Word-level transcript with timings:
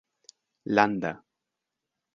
landa 0.75 1.13